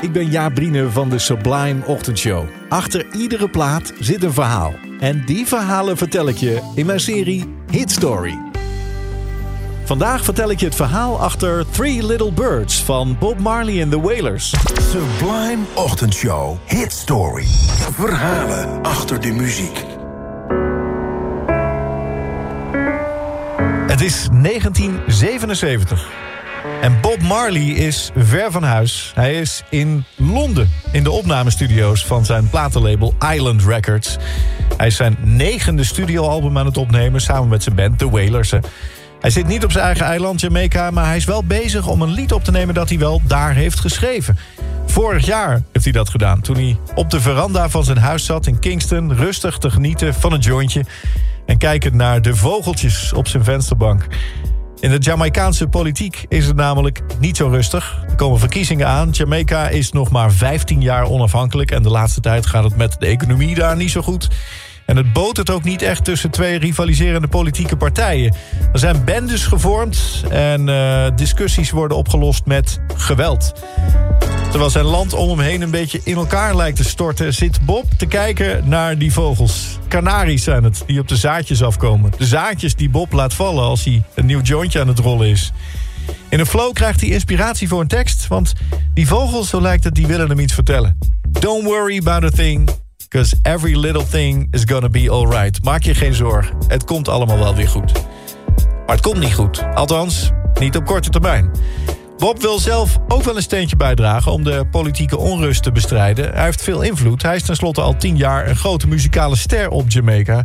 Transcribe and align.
Ik 0.00 0.12
ben 0.12 0.30
Jaap 0.30 0.54
Brine 0.54 0.90
van 0.90 1.08
de 1.08 1.18
Sublime 1.18 1.86
Ochtendshow. 1.86 2.44
Achter 2.68 3.06
iedere 3.12 3.48
plaat 3.48 3.92
zit 3.98 4.22
een 4.22 4.32
verhaal. 4.32 4.74
En 5.00 5.24
die 5.24 5.46
verhalen 5.46 5.96
vertel 5.96 6.28
ik 6.28 6.36
je 6.36 6.72
in 6.74 6.86
mijn 6.86 7.00
serie 7.00 7.54
Hit 7.70 7.90
Story. 7.90 8.38
Vandaag 9.84 10.24
vertel 10.24 10.50
ik 10.50 10.60
je 10.60 10.66
het 10.66 10.74
verhaal 10.74 11.20
achter 11.20 11.70
Three 11.70 12.06
Little 12.06 12.32
Birds 12.32 12.82
van 12.82 13.16
Bob 13.18 13.38
Marley 13.38 13.80
en 13.80 13.90
The 13.90 14.00
Wailers. 14.00 14.54
Sublime 14.90 15.62
Ochtendshow. 15.74 16.56
Hit 16.66 16.92
Story. 16.92 17.46
Verhalen 17.92 18.82
achter 18.82 19.20
de 19.20 19.32
muziek. 19.32 19.84
Het 23.86 24.00
is 24.00 24.28
1977. 24.42 26.27
En 26.80 27.00
Bob 27.00 27.22
Marley 27.22 27.66
is 27.66 28.10
ver 28.16 28.50
van 28.50 28.62
huis. 28.62 29.12
Hij 29.14 29.34
is 29.34 29.62
in 29.70 30.04
Londen 30.16 30.70
in 30.92 31.02
de 31.02 31.10
opnamestudio's 31.10 32.06
van 32.06 32.24
zijn 32.24 32.50
platenlabel 32.50 33.14
Island 33.32 33.64
Records. 33.64 34.16
Hij 34.76 34.86
is 34.86 34.96
zijn 34.96 35.16
negende 35.20 35.84
studioalbum 35.84 36.58
aan 36.58 36.66
het 36.66 36.76
opnemen 36.76 37.20
samen 37.20 37.48
met 37.48 37.62
zijn 37.62 37.74
band 37.74 37.98
The 37.98 38.10
Wailers. 38.10 38.50
Hij 39.20 39.30
zit 39.30 39.46
niet 39.46 39.64
op 39.64 39.72
zijn 39.72 39.84
eigen 39.84 40.06
eiland 40.06 40.40
Jamaica, 40.40 40.90
maar 40.90 41.06
hij 41.06 41.16
is 41.16 41.24
wel 41.24 41.44
bezig 41.44 41.86
om 41.86 42.02
een 42.02 42.10
lied 42.10 42.32
op 42.32 42.44
te 42.44 42.50
nemen 42.50 42.74
dat 42.74 42.88
hij 42.88 42.98
wel 42.98 43.20
daar 43.26 43.54
heeft 43.54 43.80
geschreven. 43.80 44.38
Vorig 44.86 45.26
jaar 45.26 45.62
heeft 45.72 45.84
hij 45.84 45.92
dat 45.92 46.08
gedaan, 46.08 46.40
toen 46.40 46.56
hij 46.56 46.76
op 46.94 47.10
de 47.10 47.20
veranda 47.20 47.68
van 47.68 47.84
zijn 47.84 47.98
huis 47.98 48.24
zat 48.24 48.46
in 48.46 48.58
Kingston... 48.58 49.14
rustig 49.14 49.58
te 49.58 49.70
genieten 49.70 50.14
van 50.14 50.32
een 50.32 50.40
jointje 50.40 50.84
en 51.46 51.58
kijkend 51.58 51.94
naar 51.94 52.22
de 52.22 52.36
vogeltjes 52.36 53.12
op 53.12 53.28
zijn 53.28 53.44
vensterbank. 53.44 54.06
In 54.80 54.90
de 54.90 54.98
Jamaicaanse 54.98 55.68
politiek 55.68 56.24
is 56.28 56.46
het 56.46 56.56
namelijk 56.56 57.02
niet 57.20 57.36
zo 57.36 57.48
rustig. 57.48 58.04
Er 58.08 58.14
komen 58.14 58.38
verkiezingen 58.38 58.86
aan. 58.86 59.10
Jamaica 59.10 59.68
is 59.68 59.92
nog 59.92 60.10
maar 60.10 60.32
15 60.32 60.82
jaar 60.82 61.08
onafhankelijk... 61.08 61.70
en 61.70 61.82
de 61.82 61.90
laatste 61.90 62.20
tijd 62.20 62.46
gaat 62.46 62.64
het 62.64 62.76
met 62.76 62.96
de 62.98 63.06
economie 63.06 63.54
daar 63.54 63.76
niet 63.76 63.90
zo 63.90 64.02
goed... 64.02 64.28
En 64.88 64.96
het 64.96 65.12
botert 65.12 65.50
ook 65.50 65.64
niet 65.64 65.82
echt 65.82 66.04
tussen 66.04 66.30
twee 66.30 66.58
rivaliserende 66.58 67.28
politieke 67.28 67.76
partijen. 67.76 68.34
Er 68.72 68.78
zijn 68.78 69.04
bendes 69.04 69.46
gevormd 69.46 70.24
en 70.30 70.68
uh, 70.68 71.06
discussies 71.16 71.70
worden 71.70 71.96
opgelost 71.96 72.46
met 72.46 72.80
geweld. 72.96 73.52
Terwijl 74.50 74.70
zijn 74.70 74.84
land 74.84 75.12
om 75.12 75.28
hem 75.28 75.38
heen 75.38 75.62
een 75.62 75.70
beetje 75.70 76.00
in 76.04 76.16
elkaar 76.16 76.56
lijkt 76.56 76.76
te 76.76 76.84
storten... 76.84 77.34
zit 77.34 77.60
Bob 77.64 77.84
te 77.96 78.06
kijken 78.06 78.68
naar 78.68 78.98
die 78.98 79.12
vogels. 79.12 79.78
Canaries 79.88 80.44
zijn 80.44 80.64
het, 80.64 80.82
die 80.86 81.00
op 81.00 81.08
de 81.08 81.16
zaadjes 81.16 81.62
afkomen. 81.62 82.12
De 82.18 82.26
zaadjes 82.26 82.74
die 82.74 82.90
Bob 82.90 83.12
laat 83.12 83.34
vallen 83.34 83.64
als 83.64 83.84
hij 83.84 84.02
een 84.14 84.26
nieuw 84.26 84.40
jointje 84.40 84.80
aan 84.80 84.88
het 84.88 84.98
rollen 84.98 85.28
is. 85.28 85.52
In 86.28 86.40
een 86.40 86.46
flow 86.46 86.72
krijgt 86.72 87.00
hij 87.00 87.08
inspiratie 87.08 87.68
voor 87.68 87.80
een 87.80 87.88
tekst... 87.88 88.26
want 88.26 88.52
die 88.94 89.06
vogels, 89.06 89.48
zo 89.48 89.60
lijkt 89.60 89.84
het, 89.84 89.94
die 89.94 90.06
willen 90.06 90.28
hem 90.28 90.38
iets 90.38 90.54
vertellen. 90.54 90.98
Don't 91.28 91.64
worry 91.64 91.98
about 91.98 92.24
a 92.24 92.30
thing, 92.30 92.70
because 93.08 93.36
every 93.42 93.76
little 93.76 94.06
thing 94.06 94.48
is 94.50 94.62
gonna 94.64 94.88
be 94.88 95.10
alright. 95.10 95.64
Maak 95.64 95.82
je 95.82 95.94
geen 95.94 96.14
zorgen, 96.14 96.56
het 96.68 96.84
komt 96.84 97.08
allemaal 97.08 97.38
wel 97.38 97.54
weer 97.54 97.68
goed. 97.68 97.92
Maar 98.86 98.96
het 98.96 99.00
komt 99.00 99.18
niet 99.18 99.34
goed, 99.34 99.64
althans, 99.74 100.30
niet 100.60 100.76
op 100.76 100.84
korte 100.84 101.10
termijn. 101.10 101.50
Bob 102.18 102.40
wil 102.40 102.58
zelf 102.58 102.98
ook 103.08 103.22
wel 103.22 103.36
een 103.36 103.42
steentje 103.42 103.76
bijdragen 103.76 104.32
om 104.32 104.44
de 104.44 104.66
politieke 104.70 105.18
onrust 105.18 105.62
te 105.62 105.72
bestrijden. 105.72 106.32
Hij 106.34 106.44
heeft 106.44 106.62
veel 106.62 106.82
invloed. 106.82 107.22
Hij 107.22 107.36
is 107.36 107.42
tenslotte 107.42 107.80
al 107.80 107.96
tien 107.96 108.16
jaar 108.16 108.48
een 108.48 108.56
grote 108.56 108.88
muzikale 108.88 109.36
ster 109.36 109.70
op 109.70 109.90
Jamaica. 109.90 110.44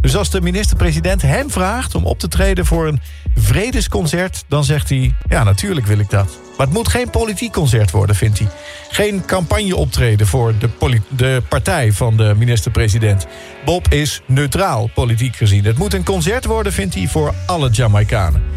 Dus 0.00 0.16
als 0.16 0.30
de 0.30 0.40
minister-president 0.40 1.22
hem 1.22 1.50
vraagt 1.50 1.94
om 1.94 2.04
op 2.04 2.18
te 2.18 2.28
treden 2.28 2.66
voor 2.66 2.86
een 2.86 3.00
vredesconcert... 3.34 4.44
dan 4.48 4.64
zegt 4.64 4.88
hij, 4.88 5.14
ja, 5.28 5.44
natuurlijk 5.44 5.86
wil 5.86 5.98
ik 5.98 6.10
dat. 6.10 6.38
Maar 6.56 6.66
het 6.66 6.74
moet 6.74 6.88
geen 6.88 7.10
politiek 7.10 7.52
concert 7.52 7.90
worden, 7.90 8.16
vindt 8.16 8.38
hij. 8.38 8.48
Geen 8.90 9.24
campagne 9.24 9.76
optreden 9.76 10.26
voor 10.26 10.54
de, 10.58 11.00
de 11.08 11.42
partij 11.48 11.92
van 11.92 12.16
de 12.16 12.34
minister-president. 12.36 13.26
Bob 13.64 13.92
is 13.92 14.20
neutraal, 14.26 14.90
politiek 14.94 15.36
gezien. 15.36 15.64
Het 15.64 15.78
moet 15.78 15.94
een 15.94 16.04
concert 16.04 16.44
worden, 16.44 16.72
vindt 16.72 16.94
hij, 16.94 17.08
voor 17.08 17.34
alle 17.46 17.70
Jamaicanen. 17.70 18.55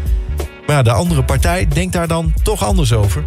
Maar 0.70 0.84
de 0.84 0.92
andere 0.92 1.22
partij 1.22 1.68
denkt 1.68 1.92
daar 1.92 2.08
dan 2.08 2.32
toch 2.42 2.64
anders 2.64 2.92
over. 2.92 3.24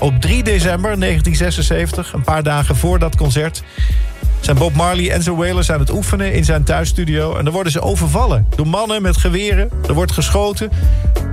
Op 0.00 0.20
3 0.20 0.42
december 0.42 0.98
1976, 1.00 2.12
een 2.12 2.22
paar 2.22 2.42
dagen 2.42 2.76
voor 2.76 2.98
dat 2.98 3.16
concert... 3.16 3.62
zijn 4.40 4.56
Bob 4.56 4.74
Marley 4.74 5.10
en 5.10 5.22
zijn 5.22 5.36
Wailers 5.36 5.70
aan 5.70 5.80
het 5.80 5.90
oefenen 5.90 6.32
in 6.32 6.44
zijn 6.44 6.64
thuisstudio... 6.64 7.36
en 7.36 7.44
dan 7.44 7.52
worden 7.52 7.72
ze 7.72 7.80
overvallen 7.80 8.46
door 8.56 8.66
mannen 8.66 9.02
met 9.02 9.16
geweren. 9.16 9.70
Er 9.88 9.94
wordt 9.94 10.12
geschoten. 10.12 10.70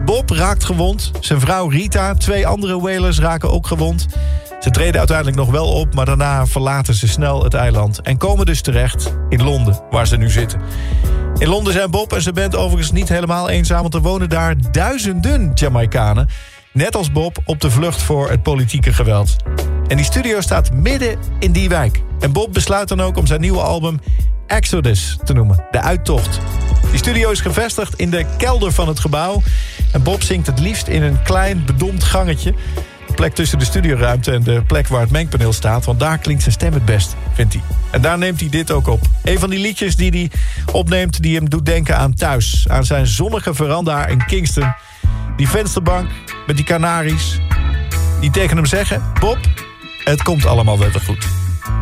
Bob 0.06 0.30
raakt 0.30 0.64
gewond. 0.64 1.12
Zijn 1.20 1.40
vrouw 1.40 1.68
Rita, 1.68 2.14
twee 2.14 2.48
andere 2.48 2.80
Wailers 2.80 3.20
raken 3.20 3.52
ook 3.52 3.68
gewond. 3.68 4.08
Ze 4.64 4.70
treden 4.70 4.98
uiteindelijk 4.98 5.38
nog 5.38 5.52
wel 5.52 5.68
op, 5.68 5.94
maar 5.94 6.06
daarna 6.06 6.46
verlaten 6.48 6.94
ze 6.94 7.08
snel 7.08 7.44
het 7.44 7.54
eiland... 7.54 8.02
en 8.02 8.18
komen 8.18 8.46
dus 8.46 8.62
terecht 8.62 9.16
in 9.30 9.44
Londen, 9.44 9.80
waar 9.90 10.08
ze 10.08 10.18
nu 10.18 10.30
zitten. 10.30 10.62
In 11.38 11.48
Londen 11.48 11.74
zijn 11.74 11.92
Bob 11.92 12.14
en 12.14 12.22
zijn 12.22 12.36
band 12.36 12.56
overigens 12.56 12.92
niet 12.92 13.10
helemaal 13.10 13.50
eenzaam... 13.50 13.82
want 13.82 13.94
er 13.94 14.02
wonen 14.02 14.30
daar 14.30 14.56
duizenden 14.72 15.52
Jamaicanen... 15.54 16.30
net 16.72 16.96
als 16.96 17.12
Bob 17.12 17.38
op 17.46 17.62
de 17.62 17.72
vlucht 17.72 18.02
voor 18.02 18.30
het 18.30 18.44
politieke 18.44 18.94
geweld. 18.94 19.36
En 19.88 19.98
die 19.98 20.06
studio 20.06 20.42
staat 20.42 20.74
midden 20.74 21.18
in 21.40 21.52
die 21.52 21.70
wijk. 21.70 22.02
En 22.20 22.32
Bob 22.32 22.54
besluit 22.54 22.88
dan 22.88 23.02
ook 23.02 23.18
om 23.18 23.28
zijn 23.28 23.42
nieuwe 23.42 23.62
album 23.62 24.00
Exodus 24.48 25.18
te 25.24 25.34
noemen, 25.34 25.66
de 25.72 25.82
uittocht. 25.82 26.40
Die 26.90 27.00
studio 27.00 27.32
is 27.32 27.42
gevestigd 27.42 27.96
in 27.96 28.10
de 28.10 28.26
kelder 28.38 28.72
van 28.72 28.88
het 28.88 29.00
gebouw... 29.00 29.42
en 29.92 30.04
Bob 30.04 30.22
zingt 30.22 30.48
het 30.48 30.60
liefst 30.60 30.88
in 30.88 31.04
een 31.04 31.22
klein 31.24 31.66
bedompt 31.66 32.04
gangetje 32.04 32.54
plek 33.16 33.36
tussen 33.36 33.60
de 33.60 33.66
studioruimte 33.66 34.32
en 34.32 34.44
de 34.44 34.64
plek 34.68 34.88
waar 34.88 35.02
het 35.02 35.12
mengpaneel 35.12 35.54
staat. 35.54 35.86
Want 35.86 36.00
daar 36.00 36.18
klinkt 36.18 36.42
zijn 36.42 36.54
stem 36.54 36.74
het 36.74 36.86
best, 36.86 37.16
vindt 37.34 37.54
hij. 37.54 37.64
En 37.92 38.02
daar 38.02 38.18
neemt 38.18 38.40
hij 38.40 38.50
dit 38.50 38.72
ook 38.72 38.88
op. 38.88 39.02
Een 39.24 39.40
van 39.40 39.50
die 39.50 39.60
liedjes 39.60 39.96
die 39.96 40.10
hij 40.10 40.32
opneemt, 40.72 41.22
die 41.22 41.36
hem 41.36 41.50
doet 41.50 41.66
denken 41.66 41.98
aan 41.98 42.14
thuis. 42.14 42.66
Aan 42.70 42.86
zijn 42.86 43.08
zonnige 43.08 43.54
veranda 43.54 44.06
in 44.06 44.26
Kingston. 44.26 44.74
Die 45.36 45.50
vensterbank 45.50 46.10
met 46.48 46.56
die 46.56 46.66
kanaries. 46.66 47.40
Die 48.20 48.32
tegen 48.32 48.56
hem 48.56 48.66
zeggen, 48.66 49.04
Bob, 49.20 49.38
het 50.04 50.22
komt 50.22 50.46
allemaal 50.46 50.80
wel 50.80 50.90
goed. 51.06 51.28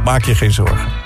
Maak 0.04 0.26
je 0.26 0.36
geen 0.36 0.52
zorgen. 0.52 1.01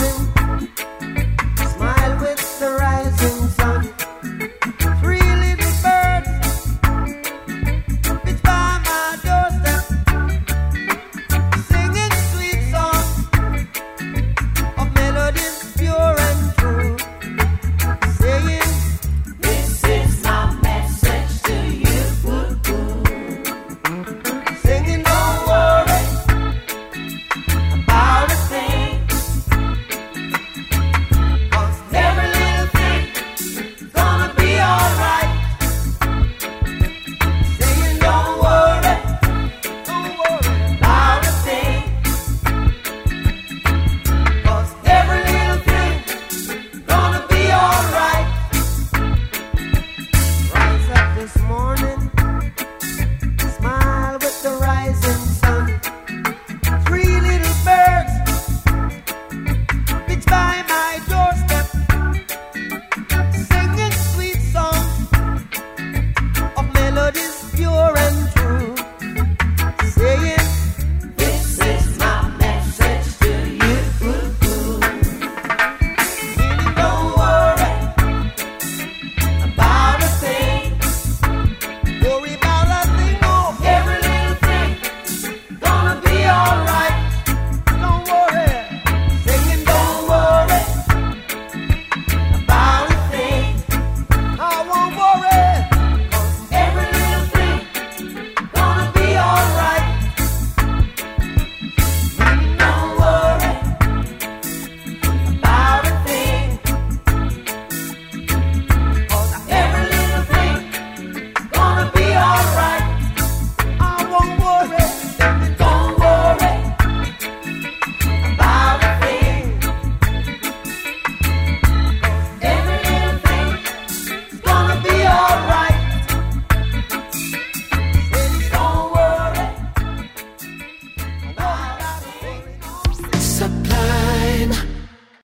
rolling. 0.00 0.83